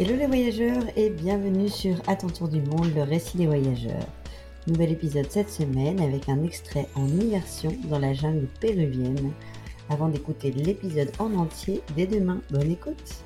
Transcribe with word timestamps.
Hello 0.00 0.14
les 0.14 0.28
voyageurs 0.28 0.84
et 0.94 1.10
bienvenue 1.10 1.68
sur 1.68 1.96
À 2.08 2.14
tour 2.14 2.48
du 2.48 2.60
monde, 2.60 2.94
le 2.94 3.02
récit 3.02 3.36
des 3.36 3.48
voyageurs. 3.48 4.06
Nouvel 4.68 4.92
épisode 4.92 5.28
cette 5.28 5.50
semaine 5.50 5.98
avec 6.00 6.28
un 6.28 6.44
extrait 6.44 6.86
en 6.94 7.08
immersion 7.08 7.76
dans 7.86 7.98
la 7.98 8.14
jungle 8.14 8.46
péruvienne. 8.60 9.32
Avant 9.90 10.08
d'écouter 10.08 10.52
l'épisode 10.52 11.10
en 11.18 11.34
entier, 11.34 11.82
dès 11.96 12.06
demain, 12.06 12.40
bonne 12.48 12.70
écoute. 12.70 13.24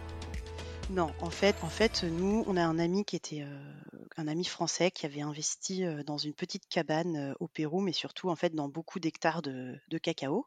Non, 0.89 1.11
en 1.21 1.29
fait, 1.29 1.55
en 1.61 1.69
fait, 1.69 2.05
nous, 2.05 2.43
on 2.47 2.57
a 2.57 2.65
un 2.65 2.79
ami 2.79 3.05
qui 3.05 3.17
était 3.17 3.43
euh, 3.43 3.73
un 4.17 4.27
ami 4.27 4.47
français 4.47 4.91
qui 4.91 5.05
avait 5.05 5.21
investi 5.21 5.85
euh, 5.85 6.03
dans 6.03 6.17
une 6.17 6.33
petite 6.33 6.67
cabane 6.71 7.17
euh, 7.17 7.35
au 7.39 7.49
Pérou, 7.49 7.83
mais 7.83 7.93
surtout 7.93 8.31
en 8.31 8.37
fait 8.37 8.55
dans 8.55 8.71
beaucoup 8.71 8.99
d'hectares 8.99 9.43
de 9.43 9.99
cacao. 10.03 10.47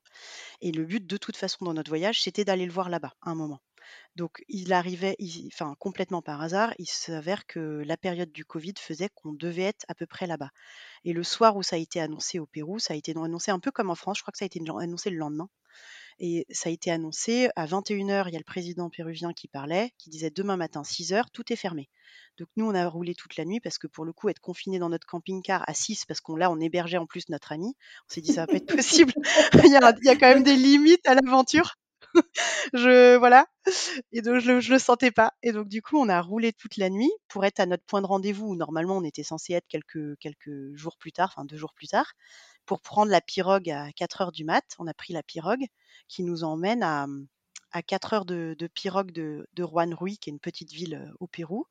Et 0.62 0.72
le 0.72 0.86
but, 0.86 1.06
de 1.06 1.18
toute 1.18 1.38
façon, 1.38 1.66
dans 1.66 1.76
notre 1.76 1.92
voyage, 1.92 2.24
c'était 2.24 2.46
d'aller 2.46 2.66
le 2.66 2.74
voir 2.74 2.90
là-bas, 2.90 3.14
à 3.22 3.30
un 3.30 3.36
moment. 3.36 3.62
Donc, 4.16 4.44
il 4.48 4.72
arrivait, 4.74 5.18
enfin, 5.48 5.76
complètement 5.80 6.22
par 6.22 6.42
hasard, 6.42 6.74
il 6.80 6.88
s'avère 6.88 7.46
que 7.46 7.84
la 7.86 7.98
période 7.98 8.32
du 8.32 8.46
Covid 8.46 8.74
faisait 8.80 9.10
qu'on 9.14 9.34
devait 9.34 9.64
être 9.64 9.86
à 9.88 9.96
peu 9.96 10.06
près 10.06 10.28
là-bas. 10.28 10.52
Et 11.04 11.14
le 11.14 11.24
soir 11.24 11.58
où 11.58 11.64
ça 11.64 11.76
a 11.76 11.80
été 11.80 12.00
annoncé 12.00 12.40
au 12.40 12.46
Pérou, 12.46 12.80
ça 12.80 12.94
a 12.94 12.98
été 12.98 13.12
annoncé 13.12 13.52
un 13.52 13.60
peu 13.60 13.72
comme 13.72 13.90
en 13.90 13.96
France, 13.96 14.18
je 14.18 14.24
crois 14.24 14.32
que 14.32 14.38
ça 14.38 14.46
a 14.46 14.48
été 14.48 14.62
annoncé 14.80 15.10
le 15.10 15.18
lendemain. 15.18 15.50
Et 16.20 16.46
ça 16.50 16.70
a 16.70 16.72
été 16.72 16.92
annoncé 16.92 17.50
à 17.58 17.66
21h, 17.66 18.26
il 18.28 18.34
y 18.34 18.36
a 18.36 18.40
le 18.40 18.46
président 18.46 18.90
péruvien 18.90 19.34
qui 19.34 19.50
parlait, 19.50 19.92
qui 19.98 20.10
disait 20.10 20.30
demain 20.30 20.56
matin 20.56 20.82
6h, 20.82 21.26
tout 21.34 21.52
est 21.52 21.58
fermé. 21.58 21.90
Donc 22.38 22.48
nous, 22.56 22.66
on 22.66 22.74
a 22.74 22.88
roulé 22.88 23.16
toute 23.16 23.36
la 23.36 23.44
nuit 23.44 23.60
parce 23.60 23.78
que 23.78 23.88
pour 23.88 24.06
le 24.06 24.14
coup, 24.14 24.30
être 24.30 24.40
confiné 24.40 24.80
dans 24.80 24.90
notre 24.90 25.08
camping-car 25.08 25.64
à 25.68 25.74
6, 25.74 26.06
parce 26.06 26.22
qu'on 26.22 26.38
là, 26.38 26.50
on 26.52 26.60
hébergeait 26.60 26.98
en 26.98 27.06
plus 27.06 27.28
notre 27.30 27.52
ami, 27.52 27.76
on 28.10 28.14
s'est 28.14 28.22
dit 28.22 28.32
ça 28.32 28.42
va 28.42 28.48
pas 28.48 28.56
être 28.56 28.66
possible. 28.76 29.14
il 29.54 29.72
y 29.72 30.10
a 30.10 30.16
quand 30.16 30.28
même 30.28 30.44
des 30.44 30.56
limites 30.56 31.06
à 31.06 31.16
l'aventure. 31.16 31.76
je 32.74 33.18
voilà. 33.18 33.48
Et 34.12 34.22
donc 34.22 34.40
je 34.40 34.52
le, 34.52 34.80
sentais 34.80 35.12
pas. 35.12 35.34
Et 35.44 35.52
donc 35.52 35.68
du 35.68 35.82
coup 35.82 35.98
on 36.00 36.10
a 36.10 36.22
roulé 36.22 36.54
toute 36.54 36.78
la 36.78 36.90
nuit 36.90 37.12
pour 37.28 37.46
être 37.46 37.60
à 37.60 37.66
notre 37.66 37.84
point 37.86 38.02
de 38.02 38.08
rendez-vous 38.08 38.48
où 38.48 38.56
normalement 38.56 38.98
on 38.98 39.04
était 39.04 39.24
censé 39.24 39.54
être 39.54 39.68
quelques 39.68 40.18
quelques 40.20 40.74
jours 40.76 40.98
plus 40.98 41.12
tard 41.12 41.34
enfin 41.36 41.46
deux 41.46 41.58
jours 41.58 41.74
plus 41.74 41.88
tard 41.88 42.14
pour 42.66 42.82
prendre 42.82 43.12
la 43.12 43.22
pirogue 43.22 43.70
à 43.70 43.92
4 43.94 44.22
heures 44.22 44.32
du 44.32 44.46
mat. 44.46 44.64
On 44.80 44.88
a 44.88 44.94
pris 44.94 45.14
la 45.14 45.24
pirogue 45.24 45.66
qui 46.08 46.24
nous 46.24 46.44
emmène 46.44 46.84
à 46.84 47.08
à 47.72 47.82
4 47.82 48.14
heures 48.14 48.26
de, 48.26 48.56
de 48.58 48.68
pirogue 48.68 49.12
de, 49.12 49.48
de 49.54 49.64
Juan 49.64 49.94
Rui, 49.94 50.18
qui 50.18 50.30
est 50.30 50.34
une 50.34 50.40
petite 50.40 50.72
ville 50.72 50.96
euh, 50.96 51.12
au 51.20 51.28
Pérou, 51.28 51.66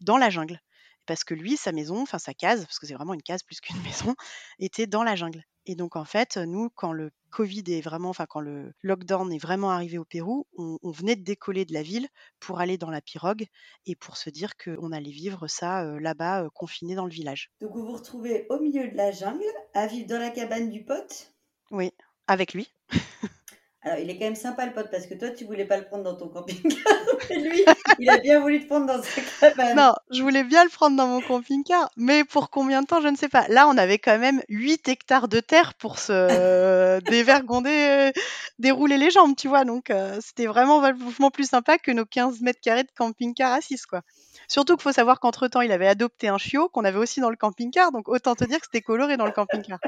dans 0.00 0.16
la 0.16 0.30
jungle. 0.30 0.60
Parce 1.06 1.24
que 1.24 1.34
lui, 1.34 1.56
sa 1.56 1.72
maison, 1.72 2.02
enfin 2.02 2.18
sa 2.18 2.34
case, 2.34 2.64
parce 2.64 2.78
que 2.78 2.86
c'est 2.86 2.94
vraiment 2.94 3.14
une 3.14 3.22
case 3.22 3.42
plus 3.42 3.60
qu'une 3.60 3.76
maison, 3.82 4.14
était 4.58 4.86
dans 4.86 5.02
la 5.02 5.16
jungle. 5.16 5.44
Et 5.64 5.76
donc 5.76 5.94
en 5.94 6.04
fait, 6.04 6.36
nous, 6.38 6.70
quand 6.70 6.92
le 6.92 7.10
Covid 7.30 7.62
est 7.68 7.80
vraiment, 7.80 8.10
enfin 8.10 8.26
quand 8.28 8.40
le 8.40 8.72
lockdown 8.82 9.32
est 9.32 9.38
vraiment 9.38 9.70
arrivé 9.70 9.96
au 9.96 10.04
Pérou, 10.04 10.46
on, 10.58 10.78
on 10.82 10.90
venait 10.90 11.14
de 11.14 11.22
décoller 11.22 11.64
de 11.64 11.72
la 11.72 11.82
ville 11.82 12.08
pour 12.40 12.60
aller 12.60 12.78
dans 12.78 12.90
la 12.90 13.00
pirogue 13.00 13.46
et 13.86 13.94
pour 13.94 14.16
se 14.16 14.28
dire 14.28 14.56
qu'on 14.56 14.90
allait 14.90 15.12
vivre 15.12 15.46
ça 15.46 15.84
euh, 15.84 16.00
là-bas, 16.00 16.44
euh, 16.44 16.50
confiné 16.52 16.94
dans 16.96 17.04
le 17.04 17.12
village. 17.12 17.50
Donc 17.60 17.72
vous 17.74 17.86
vous 17.86 17.92
retrouvez 17.92 18.46
au 18.50 18.58
milieu 18.58 18.88
de 18.88 18.96
la 18.96 19.12
jungle, 19.12 19.44
à 19.72 19.86
vivre 19.86 20.08
dans 20.08 20.18
la 20.18 20.30
cabane 20.30 20.70
du 20.70 20.84
pote? 20.84 21.32
Oui, 21.70 21.92
avec 22.26 22.54
lui. 22.54 22.72
Alors 23.84 23.98
il 23.98 24.08
est 24.10 24.16
quand 24.16 24.24
même 24.24 24.36
sympa 24.36 24.64
le 24.64 24.72
pote 24.72 24.90
parce 24.90 25.06
que 25.06 25.14
toi 25.14 25.30
tu 25.30 25.44
voulais 25.44 25.64
pas 25.64 25.76
le 25.76 25.84
prendre 25.84 26.04
dans 26.04 26.14
ton 26.14 26.28
camping-car, 26.28 26.94
mais 27.30 27.38
lui 27.38 27.64
il 27.98 28.08
a 28.08 28.18
bien 28.18 28.40
voulu 28.40 28.60
te 28.60 28.66
prendre 28.66 28.86
dans 28.86 29.02
sa 29.02 29.20
cabane. 29.40 29.76
Non, 29.76 29.94
je 30.10 30.22
voulais 30.22 30.44
bien 30.44 30.64
le 30.64 30.70
prendre 30.70 30.96
dans 30.96 31.06
mon 31.06 31.20
camping-car, 31.20 31.90
mais 31.96 32.24
pour 32.24 32.50
combien 32.50 32.82
de 32.82 32.86
temps, 32.86 33.00
je 33.00 33.08
ne 33.08 33.16
sais 33.16 33.28
pas. 33.28 33.46
Là, 33.48 33.68
on 33.68 33.76
avait 33.76 33.98
quand 33.98 34.18
même 34.18 34.42
8 34.48 34.88
hectares 34.88 35.28
de 35.28 35.40
terre 35.40 35.74
pour 35.74 35.98
se 35.98 37.00
dévergonder, 37.10 38.12
euh, 38.14 38.20
dérouler 38.58 38.98
les 38.98 39.10
jambes, 39.10 39.34
tu 39.36 39.48
vois. 39.48 39.64
Donc, 39.64 39.90
euh, 39.90 40.18
c'était 40.20 40.46
vraiment 40.46 40.80
vachement 40.80 41.30
plus 41.30 41.48
sympa 41.48 41.78
que 41.78 41.90
nos 41.90 42.04
15 42.04 42.40
mètres 42.40 42.60
carrés 42.60 42.84
de 42.84 42.90
camping-car 42.96 43.52
à 43.52 43.60
6, 43.60 43.86
quoi. 43.86 44.02
Surtout 44.48 44.76
qu'il 44.76 44.82
faut 44.82 44.92
savoir 44.92 45.20
qu'entre-temps, 45.20 45.60
il 45.60 45.72
avait 45.72 45.88
adopté 45.88 46.28
un 46.28 46.38
chiot 46.38 46.68
qu'on 46.68 46.84
avait 46.84 46.98
aussi 46.98 47.20
dans 47.20 47.30
le 47.30 47.36
camping-car, 47.36 47.92
donc 47.92 48.08
autant 48.08 48.34
te 48.34 48.44
dire 48.44 48.58
que 48.58 48.66
c'était 48.66 48.82
coloré 48.82 49.16
dans 49.16 49.26
le 49.26 49.32
camping-car. 49.32 49.78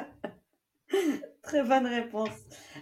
Très 1.42 1.62
bonne 1.62 1.86
réponse. 1.86 2.30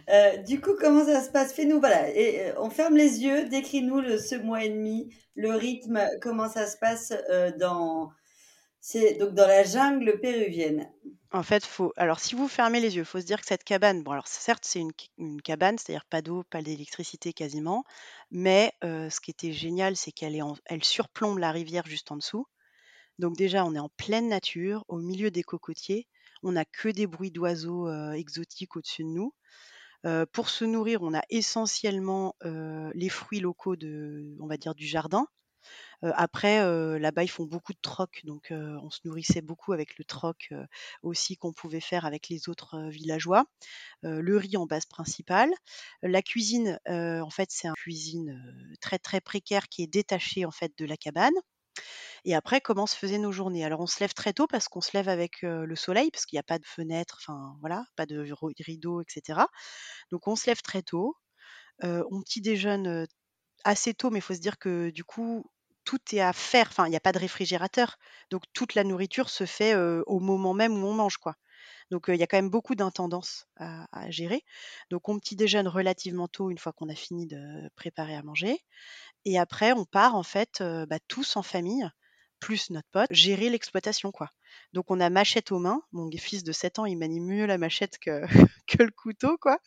Euh, 0.09 0.37
du 0.39 0.61
coup, 0.61 0.73
comment 0.79 1.05
ça 1.05 1.23
se 1.23 1.31
passe? 1.31 1.53
Fais-nous, 1.53 1.81
voilà, 1.81 2.09
et, 2.11 2.51
euh, 2.51 2.55
on 2.59 2.71
ferme 2.71 2.97
les 2.97 3.23
yeux, 3.23 3.49
décris-nous 3.49 4.19
ce 4.19 4.37
mois 4.37 4.65
et 4.65 4.69
demi, 4.69 5.15
le 5.35 5.53
rythme, 5.53 6.01
comment 6.21 6.49
ça 6.49 6.67
se 6.67 6.77
passe 6.77 7.13
euh, 7.31 7.51
dans, 7.59 8.11
c'est 8.81 9.15
donc 9.15 9.35
dans 9.35 9.47
la 9.47 9.65
jungle 9.65 10.21
péruvienne. 10.21 10.89
En 11.33 11.43
fait, 11.43 11.65
faut. 11.65 11.93
Alors, 11.97 12.21
si 12.21 12.35
vous 12.35 12.47
fermez 12.47 12.79
les 12.79 12.97
yeux, 12.97 13.05
faut 13.05 13.21
se 13.21 13.25
dire 13.25 13.41
que 13.41 13.47
cette 13.47 13.65
cabane, 13.65 14.03
bon, 14.03 14.13
alors 14.13 14.29
certes, 14.29 14.65
c'est 14.67 14.81
une, 14.81 15.41
cabane, 15.43 15.79
c'est-à-dire 15.79 16.05
pas 16.05 16.21
d'eau, 16.21 16.43
pas 16.51 16.61
d'électricité 16.61 17.33
quasiment, 17.33 17.85
mais 18.31 18.75
ce 18.83 19.19
qui 19.19 19.31
était 19.31 19.53
génial, 19.53 19.97
c'est 19.97 20.13
qu'elle 20.13 20.39
elle 20.67 20.85
surplombe 20.85 21.39
la 21.39 21.51
rivière 21.51 21.87
juste 21.87 22.13
en 22.13 22.17
dessous. 22.17 22.47
Donc 23.19 23.35
déjà, 23.37 23.65
on 23.65 23.75
est 23.75 23.79
en 23.79 23.89
pleine 23.89 24.29
nature, 24.29 24.85
au 24.89 24.99
milieu 24.99 25.31
des 25.31 25.43
cocotiers. 25.43 26.07
On 26.43 26.53
n'a 26.53 26.65
que 26.65 26.89
des 26.89 27.07
bruits 27.07 27.31
d'oiseaux 27.31 27.89
euh, 27.89 28.13
exotiques 28.13 28.77
au-dessus 28.77 29.05
de 29.05 29.09
nous. 29.09 29.35
Euh, 30.05 30.27
pour 30.33 30.49
se 30.49 30.65
nourrir, 30.65 31.03
on 31.03 31.15
a 31.15 31.23
essentiellement 31.31 32.35
euh, 32.45 32.91
les 32.95 33.09
fruits 33.09 33.41
locaux 33.41 33.77
on 34.41 34.47
va 34.47 34.57
dire, 34.57 34.75
du 34.75 34.87
jardin. 34.87 35.27
Après, 36.03 36.59
là-bas, 36.99 37.23
ils 37.23 37.29
font 37.31 37.45
beaucoup 37.47 37.73
de 37.73 37.79
troc, 37.81 38.23
donc 38.25 38.49
on 38.51 38.91
se 38.91 38.99
nourrissait 39.05 39.41
beaucoup 39.41 39.73
avec 39.73 39.97
le 39.99 40.05
troc 40.05 40.53
aussi 41.03 41.37
qu'on 41.37 41.53
pouvait 41.53 41.79
faire 41.79 42.05
avec 42.05 42.29
les 42.29 42.49
autres 42.49 42.89
villageois. 42.89 43.45
Le 44.03 44.37
riz 44.37 44.57
en 44.57 44.67
base 44.67 44.87
principale. 44.87 45.53
La 46.03 46.21
cuisine, 46.21 46.81
en 46.89 47.31
fait, 47.31 47.53
c'est 47.53 47.69
une 47.69 47.75
cuisine 47.75 48.77
très 48.81 48.99
très 48.99 49.21
précaire 49.21 49.69
qui 49.69 49.85
est 49.85 49.87
détachée 49.87 50.45
en 50.45 50.51
fait 50.51 50.77
de 50.77 50.87
la 50.87 50.97
cabane. 50.97 51.35
Et 52.25 52.35
après, 52.35 52.61
comment 52.61 52.87
se 52.87 52.97
faisaient 52.97 53.19
nos 53.19 53.33
journées? 53.33 53.65
Alors, 53.65 53.81
on 53.81 53.87
se 53.87 54.01
lève 54.01 54.15
très 54.15 54.33
tôt 54.33 54.47
parce 54.47 54.69
qu'on 54.69 54.81
se 54.81 54.91
lève 54.97 55.09
avec 55.09 55.43
le 55.43 55.77
soleil, 55.77 56.11
parce 56.11 56.27
qu'il 56.27 56.37
n'y 56.37 56.41
a 56.41 56.45
pas 56.45 56.59
de 56.59 56.67
fenêtre, 56.67 57.19
enfin 57.21 57.57
voilà, 57.61 57.85
pas 57.97 58.07
de 58.07 58.31
ro- 58.33 58.51
rideau, 58.61 59.03
etc. 59.03 59.49
Donc, 60.11 60.29
on 60.29 60.37
se 60.37 60.47
lève 60.49 60.63
très 60.63 60.83
tôt. 60.83 61.17
On 61.83 62.23
petit 62.23 62.41
déjeune 62.43 63.07
assez 63.65 63.95
tôt, 63.95 64.11
mais 64.11 64.19
il 64.21 64.23
faut 64.23 64.35
se 64.35 64.41
dire 64.41 64.59
que 64.59 64.91
du 64.91 65.05
coup, 65.05 65.45
tout 65.85 66.01
est 66.13 66.21
à 66.21 66.33
faire. 66.33 66.69
Enfin, 66.71 66.87
il 66.87 66.91
n'y 66.91 66.97
a 66.97 67.01
pas 67.01 67.13
de 67.13 67.19
réfrigérateur. 67.21 67.99
Donc, 68.31 68.45
toute 68.55 68.75
la 68.75 68.85
nourriture 68.85 69.31
se 69.31 69.47
fait 69.47 69.75
au 69.77 70.21
moment 70.21 70.55
même 70.55 70.75
où 70.83 70.87
on 70.87 70.95
mange, 70.95 71.19
quoi. 71.19 71.37
Donc, 71.93 72.07
il 72.09 72.17
y 72.17 72.23
a 72.23 72.27
quand 72.27 72.39
même 72.39 72.49
beaucoup 72.49 72.75
d'intendance 72.75 73.47
à, 73.59 74.11
gérer. 74.11 74.43
Donc, 74.91 75.11
on 75.11 75.19
petit 75.19 75.37
déjeune 75.37 75.69
relativement 75.69 76.27
tôt 76.27 76.51
une 76.51 76.57
fois 76.57 76.73
qu'on 76.73 76.89
a 76.89 76.95
fini 76.95 77.27
de 77.27 77.69
préparer 77.77 78.17
à 78.17 78.23
manger. 78.23 78.59
Et 79.27 79.39
après, 79.39 79.73
on 79.73 79.85
part 79.85 80.17
en 80.17 80.23
fait 80.23 80.63
bah, 80.89 80.99
tous 81.07 81.37
en 81.37 81.43
famille, 81.43 81.87
plus 82.43 82.71
notre 82.71 82.89
pote, 82.91 83.07
gérer 83.13 83.49
l'exploitation 83.49 84.11
quoi. 84.11 84.29
Donc 84.73 84.91
on 84.91 84.99
a 84.99 85.09
machette 85.11 85.53
aux 85.53 85.61
mains. 85.61 85.81
Mon 85.93 86.11
fils 86.11 86.43
de 86.43 86.51
7 86.51 86.81
ans, 86.81 86.87
il 86.87 86.99
manie 86.99 87.21
mieux 87.21 87.47
la 87.47 87.57
machette 87.57 87.99
que, 88.05 88.83
le 88.83 88.91
couteau 88.91 89.39
quoi. 89.39 89.59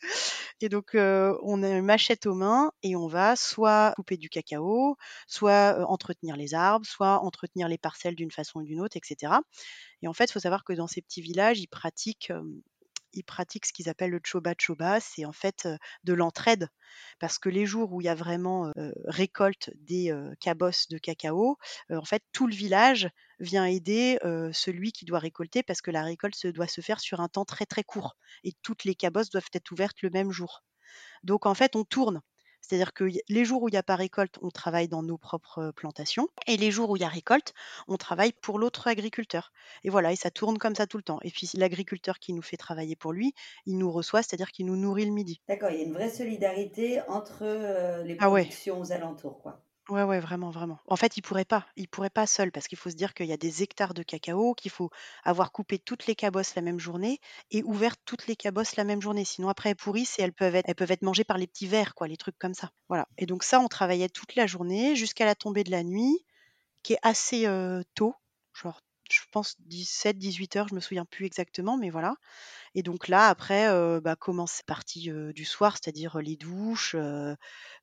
Et 0.59 0.67
donc 0.67 0.93
euh, 0.93 1.37
on 1.41 1.63
a 1.63 1.69
une 1.69 1.85
machette 1.85 2.25
aux 2.25 2.35
mains 2.35 2.71
et 2.83 2.97
on 2.97 3.07
va 3.07 3.37
soit 3.37 3.93
couper 3.95 4.17
du 4.17 4.27
cacao, 4.27 4.97
soit 5.25 5.79
euh, 5.79 5.85
entretenir 5.85 6.35
les 6.35 6.53
arbres, 6.53 6.85
soit 6.85 7.23
entretenir 7.23 7.69
les 7.69 7.77
parcelles 7.77 8.15
d'une 8.15 8.31
façon 8.31 8.59
ou 8.59 8.63
d'une 8.63 8.81
autre, 8.81 8.97
etc. 8.97 9.31
Et 10.01 10.09
en 10.09 10.13
fait, 10.13 10.25
il 10.25 10.33
faut 10.33 10.39
savoir 10.39 10.65
que 10.65 10.73
dans 10.73 10.87
ces 10.87 11.01
petits 11.01 11.21
villages, 11.21 11.61
ils 11.61 11.67
pratiquent 11.67 12.31
euh, 12.31 12.43
ils 13.15 13.23
pratiquent 13.23 13.65
ce 13.65 13.73
qu'ils 13.73 13.89
appellent 13.89 14.11
le 14.11 14.21
choba 14.23 14.53
choba, 14.57 14.99
c'est 14.99 15.25
en 15.25 15.31
fait 15.31 15.67
de 16.03 16.13
l'entraide, 16.13 16.69
parce 17.19 17.39
que 17.39 17.49
les 17.49 17.65
jours 17.65 17.91
où 17.93 18.01
il 18.01 18.05
y 18.05 18.09
a 18.09 18.15
vraiment 18.15 18.71
récolte 19.05 19.71
des 19.75 20.13
cabosses 20.39 20.87
de 20.87 20.97
cacao, 20.97 21.57
en 21.89 22.05
fait 22.05 22.23
tout 22.31 22.47
le 22.47 22.55
village 22.55 23.09
vient 23.39 23.65
aider 23.65 24.19
celui 24.53 24.91
qui 24.91 25.05
doit 25.05 25.19
récolter, 25.19 25.63
parce 25.63 25.81
que 25.81 25.91
la 25.91 26.03
récolte 26.03 26.47
doit 26.47 26.67
se 26.67 26.81
faire 26.81 26.99
sur 26.99 27.19
un 27.19 27.27
temps 27.27 27.45
très 27.45 27.65
très 27.65 27.83
court, 27.83 28.15
et 28.43 28.53
toutes 28.61 28.83
les 28.83 28.95
cabosses 28.95 29.29
doivent 29.29 29.49
être 29.53 29.71
ouvertes 29.71 30.01
le 30.01 30.09
même 30.09 30.31
jour. 30.31 30.63
Donc 31.23 31.45
en 31.45 31.55
fait, 31.55 31.75
on 31.75 31.83
tourne. 31.83 32.21
C'est-à-dire 32.67 32.93
que 32.93 33.05
les 33.29 33.45
jours 33.45 33.61
où 33.63 33.69
il 33.69 33.73
n'y 33.73 33.77
a 33.77 33.83
pas 33.83 33.95
récolte, 33.95 34.37
on 34.41 34.49
travaille 34.49 34.87
dans 34.87 35.03
nos 35.03 35.17
propres 35.17 35.71
plantations. 35.71 36.27
Et 36.47 36.57
les 36.57 36.71
jours 36.71 36.89
où 36.89 36.95
il 36.95 37.01
y 37.01 37.05
a 37.05 37.09
récolte, 37.09 37.53
on 37.87 37.97
travaille 37.97 38.31
pour 38.33 38.59
l'autre 38.59 38.87
agriculteur. 38.87 39.51
Et 39.83 39.89
voilà, 39.89 40.11
et 40.11 40.15
ça 40.15 40.31
tourne 40.31 40.57
comme 40.57 40.75
ça 40.75 40.87
tout 40.87 40.97
le 40.97 41.03
temps. 41.03 41.19
Et 41.23 41.31
puis 41.31 41.49
l'agriculteur 41.55 42.19
qui 42.19 42.33
nous 42.33 42.41
fait 42.41 42.57
travailler 42.57 42.95
pour 42.95 43.13
lui, 43.13 43.33
il 43.65 43.77
nous 43.77 43.91
reçoit, 43.91 44.23
c'est-à-dire 44.23 44.51
qu'il 44.51 44.65
nous 44.65 44.77
nourrit 44.77 45.05
le 45.05 45.11
midi. 45.11 45.41
D'accord, 45.47 45.71
il 45.71 45.77
y 45.79 45.81
a 45.81 45.85
une 45.85 45.93
vraie 45.93 46.09
solidarité 46.11 47.01
entre 47.07 47.45
les 48.03 48.15
Ah 48.17 48.29
ouais, 48.29 48.49
productions 48.49 48.79
aux 48.79 48.91
alentours, 48.91 49.41
quoi. 49.41 49.64
Ouais, 49.89 50.03
ouais, 50.03 50.19
vraiment, 50.19 50.49
vraiment. 50.49 50.79
En 50.87 50.95
fait, 50.95 51.17
il 51.17 51.21
pourrait 51.21 51.45
pas, 51.45 51.65
il 51.75 51.87
pourrait 51.87 52.09
pas 52.09 52.27
seul, 52.27 52.51
parce 52.51 52.67
qu'il 52.67 52.77
faut 52.77 52.89
se 52.89 52.95
dire 52.95 53.13
qu'il 53.13 53.25
y 53.27 53.33
a 53.33 53.37
des 53.37 53.63
hectares 53.63 53.93
de 53.93 54.03
cacao, 54.03 54.53
qu'il 54.53 54.71
faut 54.71 54.89
avoir 55.23 55.51
coupé 55.51 55.79
toutes 55.79 56.07
les 56.07 56.15
cabosses 56.15 56.55
la 56.55 56.61
même 56.61 56.79
journée 56.79 57.19
et 57.51 57.63
ouvert 57.63 57.95
toutes 58.05 58.27
les 58.27 58.35
cabosses 58.35 58.75
la 58.75 58.83
même 58.83 59.01
journée. 59.01 59.25
Sinon, 59.25 59.49
après, 59.49 59.69
elles 59.69 59.75
pourrissent 59.75 60.19
et 60.19 60.23
elles 60.23 60.33
peuvent 60.33 60.55
être, 60.55 61.01
mangées 61.01 61.23
par 61.23 61.37
les 61.37 61.47
petits 61.47 61.67
vers, 61.67 61.95
quoi, 61.95 62.07
les 62.07 62.17
trucs 62.17 62.37
comme 62.37 62.53
ça. 62.53 62.71
Voilà. 62.89 63.07
Et 63.17 63.25
donc 63.25 63.43
ça, 63.43 63.59
on 63.59 63.67
travaillait 63.67 64.09
toute 64.09 64.35
la 64.35 64.47
journée 64.47 64.95
jusqu'à 64.95 65.25
la 65.25 65.35
tombée 65.35 65.63
de 65.63 65.71
la 65.71 65.83
nuit, 65.83 66.25
qui 66.83 66.93
est 66.93 66.99
assez 67.01 67.47
tôt, 67.95 68.15
genre, 68.53 68.81
je 69.09 69.19
pense 69.35 69.55
17, 69.59 70.17
18 70.17 70.55
heures, 70.55 70.67
je 70.69 70.75
me 70.75 70.79
souviens 70.79 71.05
plus 71.05 71.25
exactement, 71.25 71.77
mais 71.77 71.89
voilà. 71.89 72.15
Et 72.75 72.83
donc 72.83 73.07
là, 73.09 73.27
après, 73.29 73.67
heu, 73.69 73.99
bah, 74.01 74.15
commence 74.15 74.59
la 74.59 74.63
partie, 74.65 75.09
du 75.35 75.45
soir, 75.45 75.77
c'est-à-dire, 75.77 76.19
les 76.19 76.37
douches, 76.37 76.95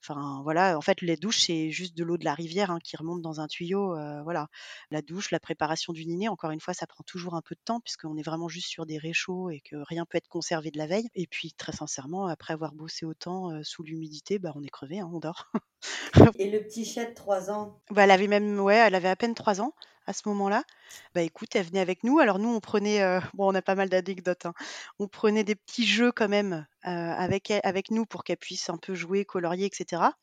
enfin 0.00 0.40
voilà. 0.44 0.78
En 0.78 0.80
fait, 0.82 1.00
les 1.02 1.16
douches, 1.16 1.42
c'est 1.42 1.70
juste 1.70 1.96
de 1.96 2.04
l'eau 2.04 2.18
de 2.18 2.24
la 2.24 2.34
rivière, 2.34 2.70
hein, 2.70 2.78
qui 2.82 2.96
remonte 2.96 3.22
dans 3.22 3.40
un 3.40 3.48
tuyau, 3.48 3.94
voilà. 4.24 4.48
La 4.90 5.02
douche, 5.02 5.30
la 5.32 5.40
préparation 5.40 5.92
du 5.92 6.04
dîner, 6.04 6.28
encore 6.28 6.50
une 6.52 6.60
fois, 6.60 6.74
ça 6.74 6.86
prend 6.86 7.04
toujours 7.04 7.34
un 7.34 7.42
peu 7.42 7.54
de 7.54 7.60
temps 7.64 7.80
puisqu'on 7.80 8.16
est 8.16 8.22
vraiment 8.22 8.48
juste 8.48 8.68
sur 8.68 8.86
des 8.86 8.98
réchauds 8.98 9.50
et 9.50 9.60
que 9.60 9.76
rien 9.76 10.04
peut 10.06 10.18
être 10.18 10.28
conservé 10.28 10.70
de 10.70 10.78
la 10.78 10.86
veille. 10.86 11.08
Et 11.14 11.26
puis 11.26 11.52
très 11.54 11.72
sincèrement, 11.72 12.26
après 12.28 12.54
avoir 12.54 12.72
bossé 12.74 13.06
autant, 13.06 13.62
sous 13.64 13.82
l'humidité, 13.82 14.38
bah, 14.38 14.52
on 14.56 14.62
est 14.62 14.70
crevé, 14.70 15.00
hein, 15.00 15.10
on 15.12 15.20
dort. 15.20 15.50
Et 16.38 16.50
le 16.50 16.62
petit 16.62 16.84
chat 16.84 17.06
de 17.06 17.14
3 17.14 17.50
ans? 17.50 17.80
Bah, 17.90 18.04
elle 18.04 18.10
avait 18.10 18.26
même 18.28 18.60
ouais, 18.60 18.76
elle 18.76 18.94
avait 18.94 19.08
à 19.08 19.16
peine 19.16 19.34
3 19.34 19.60
ans 19.60 19.74
à 20.06 20.12
ce 20.12 20.28
moment-là. 20.28 20.64
Bah, 21.14 21.22
écoute, 21.22 21.41
elle 21.54 21.66
venait 21.66 21.80
avec 21.80 22.04
nous. 22.04 22.18
Alors 22.18 22.38
nous, 22.38 22.48
on 22.48 22.60
prenait, 22.60 23.02
heu, 23.02 23.20
bon, 23.34 23.50
on 23.52 23.54
a 23.54 23.62
pas 23.62 23.74
mal 23.74 23.88
d'anecdotes, 23.88 24.46
hein. 24.46 24.54
On 24.98 25.08
prenait 25.08 25.44
des 25.44 25.54
petits 25.56 25.86
jeux 25.86 26.12
quand 26.12 26.28
même, 26.28 26.66
heu, 26.86 26.88
avec 26.90 27.50
elle 27.50 27.60
avec 27.64 27.90
nous 27.90 28.06
pour 28.06 28.24
qu'elle 28.24 28.36
puisse 28.38 28.68
un 28.70 28.76
peu 28.78 28.94
jouer, 28.94 29.24
colorier 29.24 29.66
et 29.66 29.74
cetera. 29.74 30.14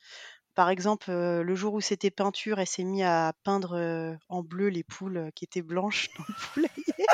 Par 0.55 0.69
exemple, 0.69 1.11
heu, 1.11 1.43
le 1.43 1.55
jour 1.55 1.73
où 1.75 1.81
c'était 1.81 2.11
peinture, 2.11 2.59
elle 2.59 2.67
s'est 2.67 2.83
mis 2.85 3.03
à 3.03 3.33
peindre, 3.43 4.17
en 4.29 4.43
bleu 4.43 4.69
les 4.69 4.83
poules, 4.83 5.31
qui 5.35 5.45
étaient 5.45 5.61
blanches 5.63 6.09
dans 6.17 6.25
le 6.27 6.35
poulailler. 6.35 7.09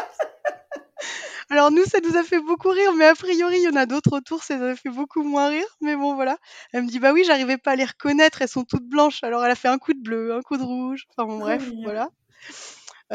Alors 1.49 1.71
nous, 1.71 1.83
ça 1.85 1.99
nous 2.01 2.15
a 2.17 2.23
fait 2.23 2.39
beaucoup 2.39 2.69
rire, 2.69 2.93
mais 2.93 3.05
a 3.05 3.15
priori, 3.15 3.57
il 3.57 3.63
y 3.63 3.67
en 3.67 3.75
a 3.75 3.85
d'autres 3.85 4.17
autour, 4.17 4.43
ça 4.43 4.57
les 4.57 4.63
a 4.71 4.75
fait 4.75 4.89
beaucoup 4.89 5.23
moins 5.23 5.49
rire. 5.49 5.65
Mais 5.81 5.95
bon, 5.95 6.15
voilà. 6.15 6.37
Elle 6.73 6.83
me 6.83 6.89
dit: 6.89 6.99
«Bah 6.99 7.13
oui, 7.13 7.23
j'arrivais 7.25 7.57
pas 7.57 7.71
à 7.71 7.75
les 7.75 7.85
reconnaître, 7.85 8.41
elles 8.41 8.47
sont 8.49 8.63
toutes 8.65 8.87
blanches». 8.87 9.23
Alors 9.23 9.43
elle 9.45 9.51
a 9.51 9.55
fait 9.55 9.67
un 9.67 9.77
coup 9.77 9.93
de 9.93 10.01
bleu, 10.01 10.33
un 10.35 10.41
coup 10.41 10.57
de 10.57 10.63
rouge, 10.63 11.05
enfin 11.17 11.27
bon 11.27 11.39
Trop 11.39 11.39
bref, 11.39 11.73
voilà. 11.81 12.09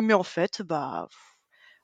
Mais 0.00 0.14
en 0.14 0.22
fait, 0.22 0.62
bah, 0.62 1.08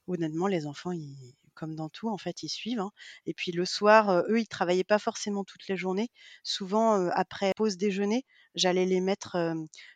honnêtement, 0.08 0.46
les 0.48 0.66
enfants, 0.66 0.92
ils 0.92 1.34
comme 1.54 1.74
dans 1.76 1.88
tout, 1.90 2.08
en 2.10 2.18
fait, 2.18 2.42
ils 2.44 2.48
suivent, 2.50 2.80
hein. 2.80 2.92
Et 3.26 3.34
puis 3.34 3.52
le 3.52 3.64
soir, 3.66 4.10
heu, 4.10 4.24
eux, 4.30 4.40
ils 4.40 4.48
travaillaient 4.48 4.84
pas 4.84 4.98
forcément 4.98 5.44
toute 5.44 5.68
la 5.68 5.76
journée. 5.76 6.10
Souvent, 6.44 6.98
heu, 7.00 7.10
après 7.14 7.52
pause 7.56 7.76
déjeuner, 7.78 8.24
j'allais 8.56 8.86
les 8.86 9.00
mettre, 9.00 9.36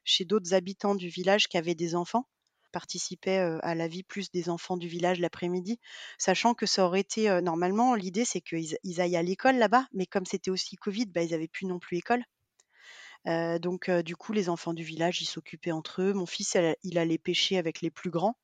chez 0.05 0.25
d'autres 0.25 0.55
habitants 0.55 0.95
du 0.97 1.09
village 1.09 1.49
qui 1.49 1.59
avaient 1.59 1.75
des 1.77 1.95
enfants, 1.97 2.27
participaient, 2.73 3.39
à 3.63 3.75
la 3.75 3.89
vie 3.89 4.03
plus 4.05 4.31
des 4.33 4.51
enfants 4.51 4.77
du 4.79 4.89
village 4.89 5.21
l'après-midi, 5.21 5.81
sachant 6.19 6.55
que 6.55 6.67
ça 6.67 6.87
aurait 6.87 7.01
été, 7.01 7.41
normalement, 7.43 7.95
l'idée, 7.95 8.25
c'est 8.27 8.41
qu'ils 8.43 8.77
ils 8.85 9.01
aillent 9.03 9.17
à 9.17 9.23
l'école 9.23 9.57
là-bas, 9.59 9.87
mais 9.93 10.07
comme 10.07 10.27
c'était 10.27 10.51
aussi 10.53 10.77
covid, 10.77 11.07
bah, 11.07 11.23
ils 11.23 11.35
avaient 11.35 11.49
plus 11.49 11.67
non 11.67 11.79
plus 11.81 11.99
école. 11.99 12.25
Donc 13.27 13.91
du 13.91 14.17
coup, 14.17 14.33
les 14.33 14.49
enfants 14.49 14.75
du 14.75 14.83
village, 14.83 15.23
ils 15.23 15.27
s'occupaient 15.27 15.73
entre 15.73 16.03
eux. 16.03 16.13
Mon 16.13 16.27
fils, 16.27 16.57
il 16.83 16.99
allait 16.99 17.19
pêcher 17.19 17.59
avec 17.59 17.81
les 17.81 17.91
plus 17.91 18.11
grands 18.11 18.37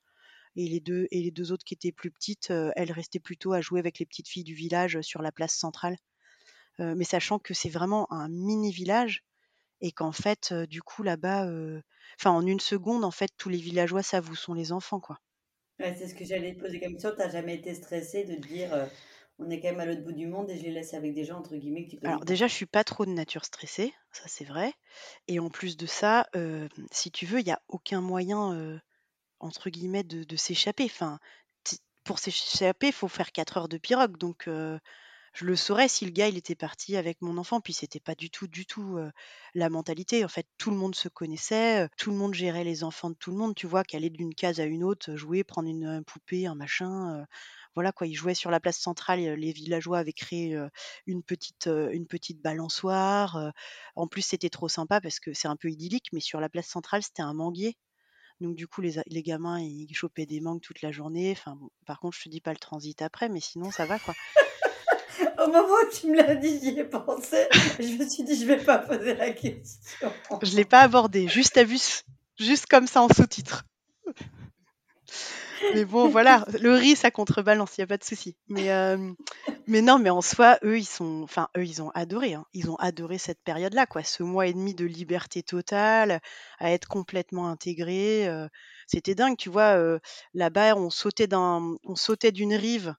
et 0.57 0.69
les 0.69 0.81
2 0.81 1.07
et 1.11 1.23
les 1.23 1.31
2 1.31 1.53
autres 1.53 1.65
qui 1.65 1.75
étaient 1.75 1.93
plus 1.93 2.11
petites, 2.11 2.51
elles 2.51 2.93
restaient 2.93 3.21
plutôt 3.21 3.53
à 3.53 3.61
jouer 3.61 3.79
avec 3.79 3.99
les 3.99 4.07
petites 4.07 4.29
filles 4.29 4.45
du 4.45 4.55
village, 4.55 5.01
sur 5.03 5.23
la 5.23 5.33
place 5.33 5.55
centrale. 5.55 5.97
Mais 6.79 7.05
sachant 7.05 7.39
que 7.39 7.55
c'est 7.55 7.71
vraiment 7.71 8.11
un 8.13 8.29
mini 8.29 8.71
village 8.73 9.25
et 9.81 9.93
qu'en 9.93 10.13
fait, 10.13 10.53
du 10.53 10.83
coup 10.83 11.03
là-bas, 11.03 11.47
enfin 12.19 12.31
en 12.31 12.47
une 12.47 12.61
seconde, 12.61 13.05
en 13.05 13.11
fait, 13.11 13.31
tous 13.37 13.49
les 13.49 13.59
villageois 13.59 14.03
savent 14.03 14.31
où 14.31 14.35
sont 14.35 14.55
les 14.55 14.73
enfants, 14.73 15.01
quoi. 15.01 15.19
C'est 15.79 16.09
ce 16.09 16.15
que 16.15 16.25
j'allais 16.25 16.55
te 16.55 16.61
poser 16.61 16.81
comme 16.81 16.93
question. 16.93 17.13
Tu 17.15 17.23
as 17.23 17.29
jamais 17.31 17.57
été 17.57 17.75
stressée 17.75 18.25
de 18.25 18.37
dire, 18.37 18.71
«On 19.39 19.49
est 19.51 19.61
quand 19.61 19.69
même 19.71 19.81
à 19.81 19.87
l'autre 19.87 20.03
bout 20.05 20.13
du 20.13 20.27
monde 20.27 20.51
et 20.51 20.59
je 20.59 20.63
les 20.65 20.73
laisse 20.73 20.93
avec 20.95 21.15
des 21.15 21.25
gens 21.25 21.39
entre 21.39 21.57
guillemets 21.57 21.85
que 21.87 21.91
tu 21.91 21.99
connais 21.99 22.19
Alors 22.19 22.25
pas»? 22.25 22.25
déjà, 22.25 22.47
je 22.47 22.55
suis 22.55 22.67
pas 22.67 22.85
trop 22.85 23.05
de 23.05 23.11
nature 23.11 23.45
stressée, 23.45 23.93
ça 24.13 24.25
c'est 24.29 24.45
vrai. 24.45 24.73
Et 25.29 25.41
en 25.41 25.51
plus 25.51 25.77
de 25.77 25.87
ça, 25.87 26.27
hem, 26.35 26.69
si 26.93 27.11
tu 27.11 27.27
veux, 27.27 27.41
il 27.41 27.47
y 27.47 27.51
a 27.51 27.61
aucun 27.69 28.01
moyen, 28.01 28.55
heu, 28.55 28.81
entre 29.41 29.71
guillemets 29.71 30.05
de 30.05 30.25
de 30.25 30.37
s'échapper. 30.37 30.85
Enfin, 30.87 31.21
pour 32.05 32.19
s'échapper, 32.21 32.89
il 32.89 32.93
faut 32.95 33.09
faire 33.09 33.33
4 33.33 33.57
heures 33.59 33.69
de 33.71 33.79
pirogue. 33.79 34.19
Donc 34.19 34.49
heu, 34.49 34.81
je 35.35 35.47
le 35.47 35.57
saurais 35.57 35.89
si 35.89 36.05
le 36.07 36.13
gars, 36.13 36.29
il 36.29 36.37
était 36.39 36.57
parti 36.57 36.97
avec 36.97 37.23
mon 37.23 37.39
enfant. 37.39 37.61
Puis 37.63 37.73
c'était 37.75 38.01
pas 38.01 38.15
du 38.17 38.31
tout, 38.31 38.49
du 38.49 38.67
tout, 38.67 38.99
la 39.55 39.71
mentalité. 39.71 40.25
En 40.25 40.29
fait, 40.29 40.49
tout 40.59 40.71
le 40.73 40.77
monde 40.79 40.95
se 40.97 41.09
connaissait, 41.09 41.89
tout 41.99 42.11
le 42.13 42.17
monde 42.19 42.35
gérait 42.35 42.65
les 42.65 42.85
enfants 42.85 43.11
de 43.11 43.17
tout 43.17 43.31
le 43.33 43.39
monde, 43.39 43.55
tu 43.57 43.67
vois? 43.69 43.85
Qu'aller 43.85 44.11
d'une 44.11 44.35
case 44.35 44.61
à 44.61 44.65
une 44.67 44.85
autre, 44.85 45.17
jouer, 45.17 45.45
prendre 45.45 45.69
une, 45.71 46.05
poupée, 46.07 46.47
un 46.47 46.55
machin, 46.57 47.27
voilà 47.77 47.93
quoi. 47.93 48.09
Ils 48.09 48.15
jouaient 48.15 48.35
sur 48.35 48.51
la 48.51 48.59
place 48.59 48.79
centrale, 48.79 49.21
les 49.21 49.53
villageois 49.53 49.99
avaient 49.99 50.13
créé, 50.13 50.59
une 51.07 51.23
petite, 51.23 51.69
heu, 51.69 51.91
une 51.93 52.07
petite 52.07 52.43
balançoire. 52.43 53.53
En 53.95 54.09
plus, 54.09 54.23
c'était 54.23 54.51
trop 54.51 54.69
sympa 54.69 55.01
parce 55.01 55.21
que 55.21 55.33
c'est 55.33 55.47
un 55.47 55.57
peu 55.57 55.71
idyllique, 55.71 56.09
mais 56.13 56.21
sur 56.21 56.41
la 56.41 56.49
place 56.49 56.67
centrale, 56.67 57.03
c'était 57.03 57.23
un 57.23 57.35
manguier. 57.35 57.77
Donc 58.41 58.57
du 58.57 58.67
coup, 58.67 58.83
les 58.83 59.23
gamins, 59.23 59.61
ils 59.61 59.95
chopaient 59.95 60.27
des 60.27 60.41
mangues 60.41 60.61
toute 60.61 60.83
la 60.83 60.91
journée. 60.91 61.33
Enfin 61.33 61.57
bon, 61.57 61.71
par 61.87 62.01
contre, 62.01 62.17
je 62.19 62.25
te 62.25 62.29
dis 62.29 62.41
pas 62.41 62.53
le 62.53 62.59
transit 62.59 63.01
après, 63.03 63.29
mais 63.29 63.41
sinon 63.41 63.71
ça 63.71 63.87
va, 63.87 63.99
quoi. 63.99 64.15
Au 65.43 65.47
moment 65.47 65.61
où 65.69 65.95
tu 65.95 66.09
me 66.09 66.17
l'as 66.17 66.35
dit, 66.35 66.59
j'y 66.61 66.79
ai 66.79 66.85
pensé. 66.85 67.47
Je 67.79 67.97
me 67.97 68.09
suis 68.09 68.25
dit: 68.25 68.37
«Je 68.39 68.47
vais 68.47 68.63
pas 68.63 68.79
poser 68.79 69.15
la 69.15 69.31
question». 69.31 70.13
Je 70.43 70.57
l'ai 70.57 70.65
pas 70.65 70.81
abordé, 70.81 71.29
juste 71.29 71.57
à 71.57 71.65
vue 71.65 71.79
juste 72.39 72.67
comme 72.67 72.87
ça 72.87 73.03
en 73.03 73.09
sous-titres. 73.09 73.65
Mais 75.71 75.85
bon, 75.85 76.09
voilà, 76.09 76.45
le 76.61 76.75
riz, 76.75 76.97
ça 76.97 77.11
contrebalance, 77.11 77.77
il 77.77 77.81
y 77.81 77.85
a 77.85 77.87
pas 77.87 77.99
de 77.99 78.05
souci. 78.05 78.37
Mais 78.49 78.65
hem, 78.67 79.17
mais 79.67 79.83
non, 79.83 79.99
mais 79.99 80.11
en 80.11 80.21
soi, 80.23 80.59
eux, 80.65 80.79
ils 80.79 80.85
sont 80.87 81.23
enfin, 81.25 81.49
eux, 81.57 81.65
ils 81.65 81.83
ont 81.83 81.91
adoré, 81.91 82.35
hein. 82.35 82.47
Ils 82.53 82.71
ont 82.71 82.77
adoré 82.77 83.19
cette 83.19 83.43
période-là, 83.43 83.87
quoi. 83.87 84.05
Ce 84.05 84.23
mois 84.23 84.47
et 84.47 84.53
demi 84.55 84.75
de 84.75 84.85
liberté 84.85 85.43
totale, 85.43 86.21
à 86.59 86.71
être 86.73 86.87
complètement 86.89 87.49
intégrés, 87.49 88.29
heu, 88.29 88.49
c'était 88.87 89.15
dingue, 89.17 89.37
tu 89.37 89.51
vois? 89.51 89.77
Heu, 89.79 90.01
là-bas, 90.35 90.77
on 90.77 90.91
sautait 90.91 91.27
d'un 91.27 91.77
on 91.85 91.97
sautait 91.97 92.33
d'une 92.33 92.55
rive, 92.55 92.95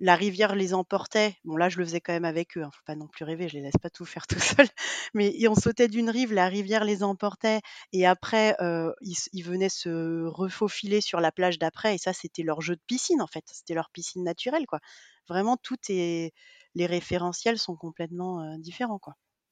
la 0.00 0.16
rivière 0.16 0.54
les 0.56 0.74
emportait. 0.74 1.36
Bon 1.44 1.56
là, 1.56 1.68
je 1.68 1.78
le 1.78 1.84
faisais 1.84 2.00
quand 2.00 2.12
même 2.12 2.24
avec 2.24 2.56
eux, 2.56 2.62
hein, 2.64 2.70
faut 2.72 2.82
pas 2.86 2.96
non 2.96 3.06
plus 3.06 3.24
rêver, 3.24 3.48
je 3.48 3.54
les 3.56 3.62
laisse 3.62 3.76
pas 3.82 3.90
tout 3.90 4.04
faire 4.06 4.26
tout 4.28 4.38
seuls. 4.40 4.68
Mais 5.14 5.34
on 5.48 5.54
sautait 5.54 5.88
d'une 5.88 6.10
rive, 6.10 6.32
la 6.32 6.48
rivière 6.48 6.84
les 6.84 7.02
emportait 7.02 7.60
et 7.92 8.06
après, 8.06 8.56
heu, 8.60 8.94
ils 9.32 9.42
venaient 9.44 9.68
se 9.68 10.24
refaufiler 10.26 11.00
sur 11.00 11.20
la 11.20 11.32
plage 11.32 11.58
d'après 11.58 11.94
et 11.94 11.98
ça, 11.98 12.12
c'était 12.12 12.42
leur 12.42 12.60
jeu 12.60 12.76
de 12.76 12.82
piscine, 12.86 13.22
en 13.22 13.26
fait. 13.26 13.44
C'était 13.52 13.74
leur 13.74 13.90
piscine 13.90 14.24
naturelle, 14.24 14.66
quoi. 14.66 14.80
Vraiment, 15.28 15.56
tout 15.56 15.76
est 15.88 16.32
les 16.74 16.86
référentiels 16.86 17.58
sont 17.58 17.76
complètement, 17.76 18.42
heu, 18.44 18.58
différents, 18.58 18.98
quoi. 18.98 19.14